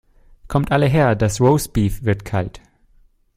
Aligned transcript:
Kommt 0.47 0.71
alle 0.71 0.87
her 0.87 1.13
das 1.13 1.39
Roastbeef 1.39 2.03
wird 2.03 2.25
kalt. 2.25 2.59